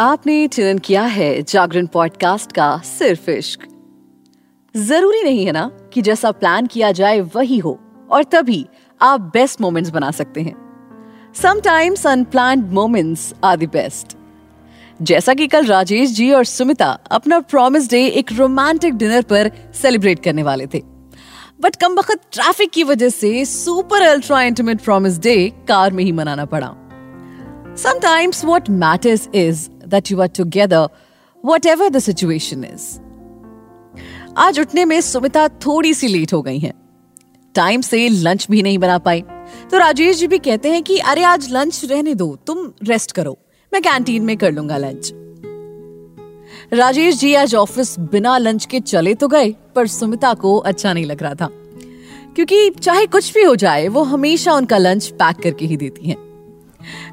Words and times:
आपने 0.00 0.46
टर्न 0.46 0.78
किया 0.78 1.02
है 1.02 1.42
जागरण 1.42 1.86
पॉडकास्ट 1.86 2.52
का 2.52 2.76
सिर्फ़ 2.78 3.30
इश्क। 3.30 3.66
ज़रूरी 4.74 5.22
नहीं 5.22 5.44
है 5.46 5.52
ना 5.52 5.70
कि 5.92 6.02
जैसा 6.02 6.30
प्लान 6.30 6.66
किया 6.66 6.90
जाए 6.92 7.20
वही 7.34 7.58
हो, 7.58 7.78
और 8.10 8.24
तभी 8.24 8.66
आप 9.00 9.20
बेस्ट 9.32 9.60
मोमेंट्स 9.60 9.90
बना 9.90 10.10
सकते 10.10 10.42
हैं। 10.42 10.54
Sometimes 11.34 12.06
unplanned 12.06 12.60
moments 12.72 13.32
are 13.44 13.56
the 13.56 13.64
best 13.64 14.16
जैसा 15.02 15.34
कि 15.34 15.46
कल 15.46 15.66
राजेश 15.66 16.10
जी 16.10 16.30
और 16.30 16.44
सुमिता 16.44 16.90
अपना 17.10 17.40
प्रॉमिस 17.40 17.90
डे 17.90 18.04
एक 18.06 18.32
रोमांटिक 18.32 18.94
डिनर 18.94 19.22
पर 19.22 19.50
सेलिब्रेट 19.82 20.22
करने 20.22 20.42
वाले 20.42 20.66
थे। 20.66 20.82
बट 21.60 21.76
कम 21.76 21.94
वक्त 21.94 22.20
ट्रैफ़िक 22.32 22.70
की 22.70 22.84
वजह 22.84 23.08
से 23.08 23.44
super 23.44 24.02
ultra 24.02 24.42
intimate 24.42 24.80
promise 24.80 25.18
day 25.18 25.36
car 25.68 25.92
में 25.92 26.02
ही 26.04 26.12
मनाना 26.12 26.44
पड़ा। 26.44 26.74
Sometimes 27.76 28.44
what 28.44 28.70
matters 28.70 29.28
is 29.34 29.68
you 30.12 30.20
are 30.20 30.28
together 30.28 30.88
whatever 31.66 31.88
the 31.88 31.98
situation 31.98 32.64
is 32.64 33.00
आज 34.36 34.60
उठने 34.60 34.84
में 34.84 35.00
सुमिता 35.00 35.48
थोड़ी 35.48 35.94
सी 35.94 36.08
लेट 36.08 36.32
हो 36.32 36.42
गई 36.42 36.58
हैं। 36.58 36.74
टाइम 37.54 37.80
से 37.80 38.08
लंच 38.08 38.46
भी 38.50 38.62
नहीं 38.62 38.78
बना 38.78 38.98
पाई। 38.98 39.20
तो 39.70 39.78
राजेश 39.78 40.16
जी 40.16 40.26
भी 40.26 40.38
कहते 40.38 40.70
हैं 40.70 40.82
कि, 40.82 40.98
अरे 40.98 41.22
आज 41.22 41.52
लंच 41.52 41.84
रहने 41.84 42.14
दो, 42.14 42.38
तुम 42.46 42.72
रेस्ट 42.84 43.12
करो। 43.12 43.38
मैं 43.72 43.82
कैंटीन 43.82 44.22
में 44.22 44.36
कर 44.36 44.52
लूँगा 44.52 44.76
लंच 44.76 45.12
राजेश 46.72 47.18
जी 47.18 47.34
आज 47.34 47.54
ऑफ़िस 47.54 47.98
बिना 47.98 48.38
लंच 48.38 48.66
के 48.66 48.80
चले 48.80 49.14
तो 49.14 49.28
गए, 49.28 49.54
पर 49.76 49.86
सुमिता 49.86 50.34
को 50.34 50.56
अच्छा 50.56 50.92
नहीं 50.92 51.06
लग 51.06 51.22
रहा 51.22 51.34
था। 51.34 51.48
क्योंकि 52.34 52.70
चाहे 52.70 53.06
कुछ 53.06 53.34
भी 53.34 53.42
हो 53.42 53.56
जाए, 53.56 53.88
वो 53.88 54.02
हमेशा 54.02 54.52
उनका 54.52 54.78
लंच 54.78 55.06
पैक 55.06 55.36
करके 55.36 55.66
ही 55.66 55.76
देती 55.76 56.08
हैं। 56.08 56.33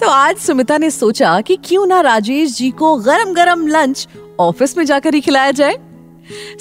तो 0.00 0.08
आज 0.08 0.36
सुमिता 0.36 0.78
ने 0.78 0.90
सोचा 0.90 1.40
कि 1.40 1.56
क्यों 1.56 1.86
ना 1.86 2.00
राजेश 2.00 2.56
जी 2.56 2.70
को 2.70 2.96
गरम 2.96 3.32
गरम 3.32 3.66
लंच 3.66 4.08
ऑफ़िस 4.40 4.76
में 4.78 4.84
जाकर 4.84 5.14
ही 5.14 5.20
खिलाया 5.20 5.50
जाए। 5.50 5.76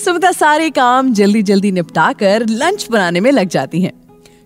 सुमिता 0.05 0.31
सारे 0.31 0.69
काम 0.69 1.13
जल्दी 1.13 1.43
जल्दी 1.43 1.71
निपटा 1.71 2.11
कर 2.13 2.45
लंच 2.49 2.87
बनाने 2.91 3.19
में 3.19 3.31
लग 3.31 3.47
जाती 3.47 3.81
हैं। 3.81 3.91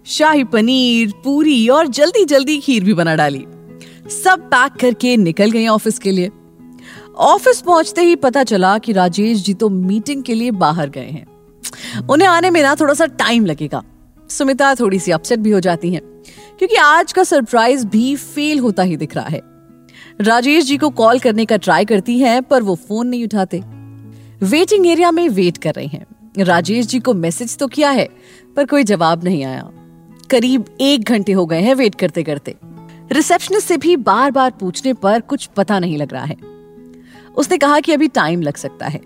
शाही 0.06 0.44
पनीर, 0.44 1.14
पूरी 1.24 1.68
और 1.68 1.88
जल्दी 1.88 2.26
जल्दी 2.26 2.60
खीर 2.60 2.84
भी 2.84 2.94
बना 2.94 3.16
डाली। 3.16 3.46
सब 4.24 4.40
पैक 4.40 4.74
करके 4.74 5.18
निकल 5.18 5.52
गई 5.52 5.68
ऑफ़िस 5.68 6.00
के 6.00 6.12
लिए। 6.12 6.32
ऑफ़िस 7.18 7.62
पहुँचते 7.62 8.02
ही 8.02 8.16
पता 8.16 8.44
चला 8.44 8.78
कि 8.78 8.94
राजेश 8.94 9.44
जी 9.44 9.54
तो 9.54 9.70
मीटिंग 9.70 10.24
के 10.24 10.34
लिए 10.34 10.52
बाहर 10.52 10.90
गए 10.90 11.08
हैं। 11.08 11.26
उन्हें 12.10 12.28
आने 12.28 12.50
में 12.50 12.62
ना 12.62 12.76
थोड़ा 12.76 12.94
सा 12.94 13.06
टाइम 13.06 13.46
लगेगा। 13.46 13.84
सुमिता 14.30 14.76
थोड़ी 14.76 15.00
सी 15.00 15.12
अपसेट 15.12 15.40
भी 15.40 15.52
हो 15.52 15.60
जाती 15.60 15.94
हैं। 15.94 16.17
क्योंकि 16.58 16.76
आज 16.76 17.14
का 17.14 17.24
सरप्राइज़ 17.24 17.88
भी 17.88 18.16
फेल 18.16 18.60
होता 18.60 18.84
ही 18.84 18.98
दिख 18.98 19.16
रहा 19.16 19.28
है। 19.28 19.42
राजेश 20.22 20.66
जी 20.66 20.78
को 20.78 20.90
कॉल 20.90 21.20
करने 21.20 21.46
का 21.46 21.58
ट्राई 21.58 21.86
करती 21.86 22.20
हैं, 22.20 22.44
पर 22.44 22.64
वो 22.64 22.76
फ़ोन 22.76 23.08
नहीं 23.08 23.24
उठाते। 23.24 23.64
वेटिंग 24.46 24.88
एरिया 24.88 25.12
में 25.12 25.30
वेट 25.30 25.58
कर 25.58 25.74
रहे 25.74 25.86
हैं। 25.86 26.06
राजेश 26.38 26.86
जी 26.86 27.00
को 27.00 27.14
मैसेज 27.14 27.58
तो 27.58 27.68
किया 27.68 27.90
है, 27.90 28.10
पर 28.56 28.66
कोई 28.66 28.84
जवाब 28.84 29.24
नहीं 29.24 29.44
आया। 29.44 29.70
करीब 30.30 30.66
एक 30.82 31.04
घंटे 31.04 31.32
हो 31.32 31.46
गए 31.46 31.62
हैं 31.62 31.76
वेट 31.76 31.96
करते 31.96 32.24
करते 32.24 32.56
रिसेप्शनिस्ट 33.12 33.68
से 33.68 33.78
भी 33.78 33.96
बार 33.96 34.32
बार 34.32 34.52
पूछने 34.52 34.94
पर 34.94 35.22
कुछ 35.22 35.46
पता 35.46 35.80
नहीं 35.80 35.98
लग 35.98 36.14
रहा 36.14 36.26
है। 36.26 36.36
उसने 37.38 37.58
कहा 37.58 37.80
कि 37.80 37.92
अभी 37.92 38.08
टाइम 38.08 38.42
लग 38.42 38.56
सकता 38.56 38.88
है। 38.88 39.02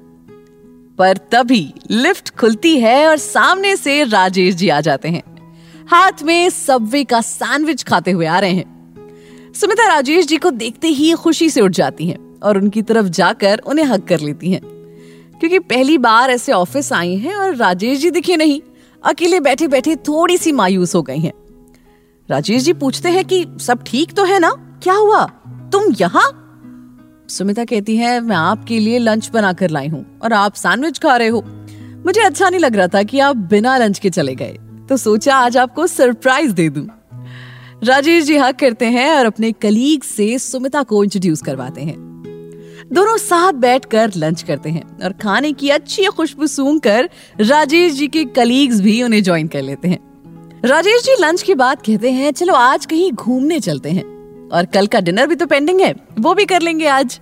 पर 0.97 1.17
तभी 1.17 1.73
लिफ्ट 1.91 2.29
खुलती 2.29 2.79
है 2.79 3.07
और 3.07 3.17
सामने 3.17 3.75
से 3.75 4.03
राजेश 4.03 4.55
जी 4.55 4.69
आ 4.69 4.81
जाते 4.81 5.09
हैं। 5.09 5.30
हाथ 5.89 6.11
में 6.23 6.49
सबवे 6.49 7.03
का 7.03 7.21
सैंडविच 7.21 7.83
खाते 7.83 8.11
हुए 8.11 8.25
आ 8.25 8.39
रहे 8.39 8.51
हैं। 8.51 8.81
सुमिता 9.55 9.87
राजेश 9.87 10.25
जी 10.25 10.37
को 10.37 10.51
देखते 10.51 10.87
ही 10.87 11.13
खुशी 11.13 11.49
से 11.49 11.61
उठ 11.61 11.71
जाती 11.71 12.07
हैं 12.07 12.39
और 12.39 12.57
उनकी 12.57 12.81
तरफ़ 12.81 13.05
जाकर 13.05 13.57
उन्हें 13.57 13.85
हक 13.85 14.07
कर 14.07 14.19
लेती 14.19 14.51
हैं। 14.51 14.61
क्योंकि 15.39 15.59
पहली 15.59 15.97
बार 15.97 16.31
ऐसे 16.31 16.51
ऑफ़िस 16.51 16.93
आई 16.93 17.15
हैं 17.15 17.35
और 17.35 17.55
राजेश 17.55 17.99
जी 17.99 18.11
दिखे 18.11 18.37
नहीं, 18.37 18.61
अकेले 19.05 19.39
बैठे 19.39 19.67
बैठे 19.67 19.95
थोड़ी 19.95 20.37
सी 20.37 20.51
मायूस 20.51 20.95
हो 20.95 21.01
गई 21.01 21.19
हैं। 21.19 21.33
राजेश 22.29 22.63
जी 22.63 22.73
पूछते 22.73 23.09
हैं 23.09 23.25
कि, 23.25 23.45
सब 23.59 23.83
ठीक 23.83 24.13
तो 24.13 24.23
है 24.23 24.39
ना? 24.39 24.79
क्या 24.83 24.93
हुआ? 24.93 25.25
तुम 25.47 25.83
यहाँ? 26.01 26.47
सुमिता 27.29 27.65
कहती 27.65 27.97
है, 27.97 28.21
मैं 28.21 28.35
आपके 28.35 28.79
लिए 28.79 28.99
लंच 28.99 29.29
बनाकर 29.29 29.69
लाई 29.69 29.87
हूँ 29.87 30.19
और 30.23 30.33
आप 30.33 30.53
सैंडविच 30.53 30.99
खा 30.99 31.15
रहे 31.15 31.27
हो। 31.27 31.43
मुझे 32.05 32.21
अच्छा 32.21 32.49
नहीं 32.49 32.59
लग 32.59 32.75
रहा 32.75 32.87
था 32.87 33.03
कि 33.03 33.19
आप 33.19 33.35
बिना 33.35 33.77
लंच 33.77 33.99
के 33.99 34.09
चले 34.09 34.35
गए। 34.35 34.57
तो 34.91 34.95
सोचा 34.97 35.35
आज 35.35 35.57
आपको 35.57 35.85
सरप्राइज़ 35.87 36.53
दे 36.53 36.67
दूँ। 36.69 36.85
राजेश 37.83 38.23
जी 38.23 38.37
हक 38.37 38.55
करते 38.55 38.85
हैं 38.85 39.09
और 39.11 39.25
अपने 39.25 39.51
कलीग 39.51 40.03
से 40.03 40.37
सुमिता 40.39 40.81
को 40.83 41.03
इंट्रोड्यूस 41.03 41.41
करवाते 41.41 41.81
हैं। 41.81 41.95
दोनों 42.93 43.17
साथ 43.17 43.53
बैठकर 43.53 44.11
लंच 44.17 44.41
करते 44.43 44.69
हैं 44.69 44.83
और 45.03 45.13
खाने 45.13 45.51
की 45.51 45.69
अच्छी 45.69 46.05
खुशबू 46.07 46.47
सूंघ 46.47 46.79
कर 46.81 47.09
राजेश 47.41 47.93
जी 47.93 48.07
के 48.07 48.23
कलीग्स 48.25 48.81
भी 48.81 49.01
उन्हें 49.03 49.21
ज्वाइन 49.23 49.47
कर 49.47 49.61
लेते 49.61 49.87
हैं। 49.87 49.99
राजेश 50.65 51.03
जी 51.03 51.15
लंच 51.19 51.43
के 51.43 51.55
बाद 51.55 51.81
कहते 51.81 52.11
हैं, 52.11 52.31
चलो 52.31 52.53
आज 52.53 52.85
कहीं 52.85 53.11
घूमने 53.11 53.59
चलते 53.59 53.89
हैं 53.89 54.03
और 54.49 54.65
कल 54.65 54.87
का 54.87 54.99
डिनर 54.99 55.27
भी 55.27 55.35
तो 55.35 55.45
पेंडिंग 55.45 55.79
है, 55.81 55.93
वो 56.19 56.33
भी 56.33 56.45
कर 56.45 56.61
लेंगे 56.61 56.87
आज। 56.87 57.19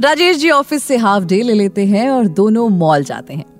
राजेश 0.00 0.36
जी 0.36 0.50
ऑफ़िस 0.50 0.84
से 0.84 0.96
हाफ़ 0.96 1.24
डे 1.24 1.42
ले 1.42 1.54
लेते 1.54 1.86
हैं 1.86 2.08
और 2.10 2.26
दोनों 2.26 2.68
मॉल 2.68 3.04
जाते 3.04 3.34
हैं। 3.34 3.55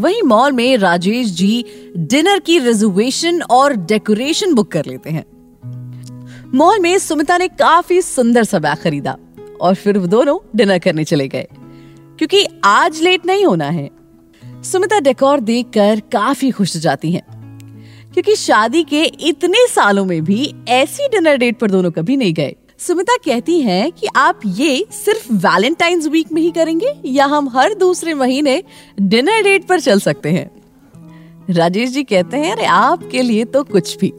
वहीं 0.00 0.22
मॉल 0.22 0.52
में 0.52 0.76
राजेश 0.76 1.30
जी 1.30 1.64
डिनर 1.96 2.38
की 2.38 2.58
रिजर्वेशन 2.58 3.40
और 3.42 3.72
डेकोरेशन 3.86 4.54
बुक 4.54 4.70
कर 4.72 4.86
लेते 4.86 5.10
हैं। 5.10 5.24
मॉल 6.54 6.78
में 6.80 6.98
सुमिता 6.98 7.38
ने 7.38 7.48
काफ़ी 7.48 8.00
सुंदर 8.02 8.44
सा 8.44 8.58
बैग 8.58 8.78
खरीदा 8.78 9.16
और 9.60 9.74
फिर 9.74 9.98
वो 9.98 10.06
दोनों 10.06 10.38
डिनर 10.56 10.78
करने 10.78 11.04
चले 11.04 11.28
गए, 11.28 11.46
क्योंकि 12.18 12.46
आज 12.64 13.00
लेट 13.02 13.26
नहीं 13.26 13.44
होना 13.44 13.68
है। 13.70 13.88
सुमिता 14.64 15.00
डेकोर 15.00 15.40
देखकर 15.40 16.00
काफ़ी 16.12 16.50
खुश 16.50 16.76
जाती 16.76 17.12
हैं, 17.12 17.22
क्योंकि 18.14 18.36
शादी 18.36 18.82
के 18.84 19.02
इतने 19.02 19.66
सालों 19.68 20.04
में 20.04 20.22
भी 20.24 20.54
ऐसी 20.68 21.08
डिनर 21.08 21.36
डेट 21.36 21.58
पर 21.58 21.70
दोनों 21.70 21.90
कभी 21.90 22.16
नहीं 22.16 22.34
गए। 22.34 22.54
सुमिता 22.86 23.16
कहती 23.16 23.60
हैं 23.60 23.92
कि 23.92 24.06
आप 24.16 24.40
ये 24.46 24.86
सिर्फ़ 24.92 25.32
वैलेंटाइंस 25.32 26.06
वीक 26.06 26.32
में 26.32 26.42
ही 26.42 26.50
करेंगे 26.50 26.94
या 27.06 27.26
हम 27.26 27.48
हर 27.48 27.74
दूसरे 27.74 28.14
महीने 28.14 28.62
डिनर 29.00 29.42
डेट 29.42 29.66
पर 29.66 29.80
चल 29.80 30.00
सकते 30.00 30.30
हैं। 30.30 30.50
राजेश 31.50 31.90
जी 31.90 32.04
कहते 32.04 32.36
हैं, 32.36 32.52
अरे, 32.52 32.64
आपके 32.64 33.22
लिए 33.22 33.44
तो 33.44 33.62
कुछ 33.62 33.98
भी। 33.98 34.12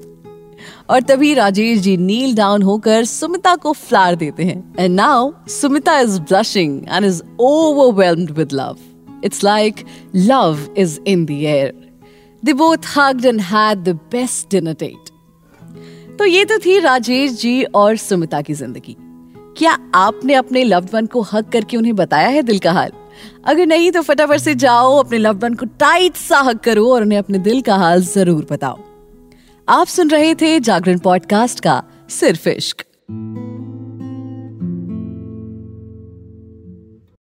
और 0.89 1.01
तभी 1.01 1.33
राजेश 1.33 1.79
जी 1.79 1.97
नील 1.97 2.35
डाउन 2.35 2.61
होकर 2.61 3.05
सुमिता 3.05 3.55
को 3.55 3.73
फ्लार 3.73 4.15
देते 4.15 4.43
हैं। 4.43 4.75
And 4.79 4.95
now 4.95 5.31
Sumita 5.47 5.99
is 5.99 6.19
blushing 6.21 6.83
and 6.89 7.05
is 7.05 7.21
overwhelmed 7.39 8.31
with 8.31 8.53
love 8.53 8.77
it's 9.23 9.43
like 9.43 9.75
love 10.15 10.75
is 10.77 10.99
in 11.07 11.25
the 11.25 11.31
air 11.31 11.73
they 12.45 12.53
both 12.53 12.77
hugged 12.97 13.25
and 13.25 13.41
had 13.41 13.83
the 13.83 13.89
best 13.89 14.51
dinner 14.51 14.73
date 14.73 15.10
तो 16.21 16.25
ये 16.25 16.43
तो 16.45 16.57
थी 16.57 16.77
राजेश 16.79 17.31
जी 17.31 17.63
और 17.63 17.95
सुमिता 17.97 18.41
की 18.41 18.53
ज़िंदगी। 18.53 18.95
क्या 19.57 19.71
आपने 19.95 20.33
अपने 20.33 20.63
लव्ड 20.63 20.89
वन 20.93 21.05
को 21.05 21.21
हक 21.21 21.49
करके 21.49 21.77
उन्हें 21.77 21.95
बताया 21.95 22.27
है 22.27 22.43
दिल 22.43 22.59
का 22.59 22.71
हाल? 22.71 22.91
अगर 23.45 23.65
नहीं 23.65 23.91
तो 23.91 24.01
फटाफट 24.01 24.39
से 24.39 24.55
जाओ, 24.55 24.97
अपने 24.97 25.17
लव्ड 25.17 25.43
वन 25.43 25.53
को 25.53 25.65
टाइट 25.65 26.15
सा 26.15 26.39
हक 26.39 26.59
करो 26.59 26.85
और 26.93 27.01
उन्हें 27.01 27.19
अपने 27.19 27.37
दिल 27.37 27.61
का 27.61 27.75
हाल 27.75 28.01
ज़रूर 28.01 28.47
बताओ। 28.51 28.79
आप 29.67 29.87
सुन 29.87 30.09
रहे 30.09 30.35
थे 30.35 30.59
जागरण 30.59 30.99
पॉडकास्ट 30.99 31.59
का 31.59 31.83
सिर्फ़ 32.09 32.49
इश्क 32.49 32.85